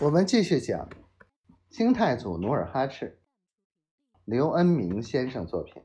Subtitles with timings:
[0.00, 0.88] 我们继续讲
[1.70, 3.20] 清太祖努尔哈赤，
[4.24, 5.82] 刘恩明先生作品。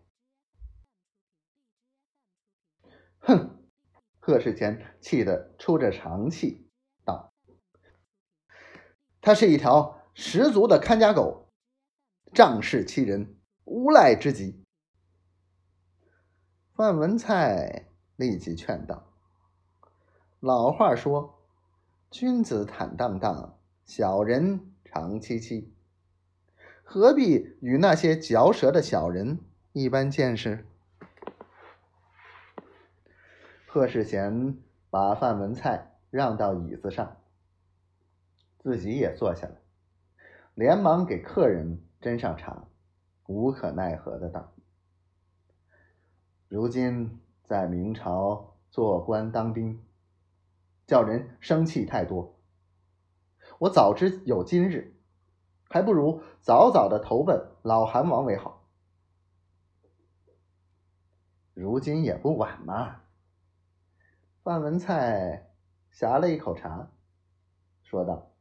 [3.21, 3.57] 哼！
[4.19, 6.69] 贺世前气得出着长气，
[7.03, 7.33] 道
[9.19, 11.51] ：“他是一条十足的看家狗，
[12.35, 14.63] 仗势欺人，无赖之极。”
[16.77, 19.11] 范文蔡立即劝道
[20.39, 21.43] ：“老话说，
[22.11, 25.73] 君子坦荡荡。”小人长戚戚，
[26.83, 29.39] 何必与那些嚼舌的小人
[29.73, 30.65] 一般见识？
[33.67, 34.57] 贺世贤
[34.89, 37.17] 把范文蔡让到椅子上，
[38.59, 39.55] 自己也坐下来，
[40.55, 42.65] 连忙给客人斟上茶，
[43.27, 44.53] 无可奈何的道
[46.47, 49.83] ：“如今在明朝做官当兵，
[50.87, 52.32] 叫人生气太多。”
[53.63, 54.93] 我早知有今日，
[55.69, 58.67] 还不如早早的投奔老韩王为好。
[61.53, 63.03] 如今也不晚嘛。
[64.43, 65.49] 范文蔡
[65.91, 66.91] 呷了一口茶，
[67.83, 68.33] 说道：“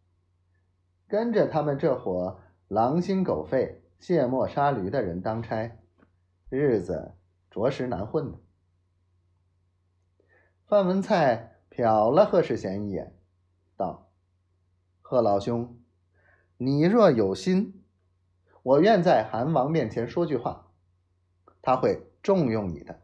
[1.07, 5.79] 跟着他们这伙狼心狗肺、卸磨杀驴的人当差，
[6.49, 7.15] 日子
[7.49, 8.41] 着实难混呢。”
[10.67, 13.17] 范文蔡瞟了贺世贤一眼，
[15.13, 15.79] 贺老兄，
[16.57, 17.85] 你若有心，
[18.63, 20.71] 我愿在韩王面前说句话，
[21.61, 22.99] 他会重用你的。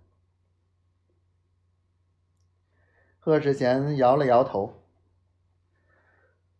[3.18, 4.72] 贺世贤摇了摇头，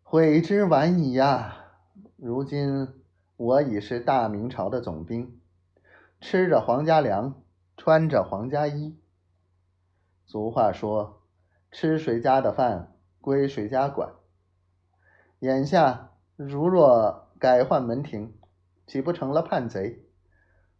[0.02, 1.64] 悔之晚矣呀！
[2.16, 2.86] 如今
[3.38, 5.40] 我已是大明朝的总兵，
[6.20, 7.42] 吃着皇家粮，
[7.74, 8.94] 穿着皇家衣。
[10.26, 11.22] 俗话说
[11.72, 14.12] ：“吃谁家的饭，归谁家管。”
[15.40, 18.36] 眼下如若改换门庭，
[18.88, 20.04] 岂不成了叛贼？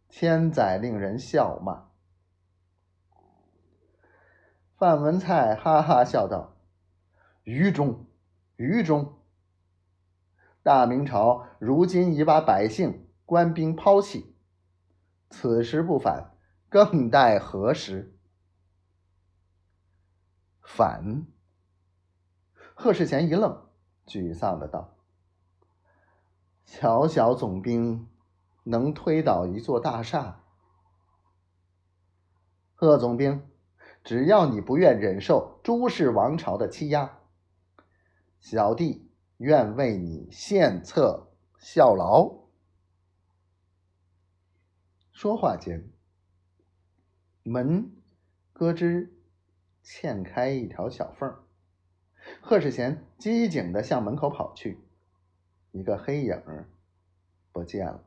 [0.09, 1.87] 千载令人笑骂。
[4.75, 6.57] 范文蔡哈哈笑道
[7.43, 8.05] ：“愚忠，
[8.57, 9.19] 愚忠！
[10.61, 14.35] 大明朝如今已把百姓、官兵抛弃，
[15.29, 16.33] 此时不反，
[16.67, 18.13] 更待何时？”
[20.61, 21.25] 反？
[22.75, 23.68] 贺世贤一愣。
[24.09, 24.95] 沮丧的道
[26.65, 28.09] ：“小小总兵
[28.63, 30.41] 能推倒一座大厦？
[32.73, 33.47] 贺总兵，
[34.03, 37.19] 只要你不愿忍受朱氏王朝的欺压，
[38.39, 42.39] 小弟愿为你献策效劳。”
[45.13, 45.91] 说话间，
[47.43, 47.95] 门
[48.53, 49.11] 咯吱
[49.83, 51.43] 嵌开一条小缝儿。
[52.41, 54.79] 贺世贤机警的向门口跑去，
[55.71, 56.65] 一个黑影
[57.51, 58.03] 不见了。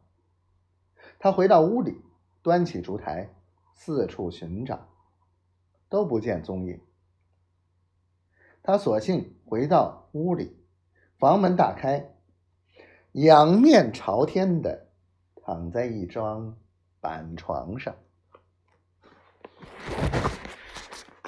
[1.19, 2.01] 他回到屋里，
[2.43, 3.35] 端起烛台，
[3.75, 4.89] 四处寻找，
[5.89, 6.81] 都不见踪影。
[8.63, 10.57] 他索性回到屋里，
[11.19, 12.15] 房门打开，
[13.13, 14.89] 仰面朝天的
[15.37, 16.57] 躺在一张
[17.01, 17.97] 板床上。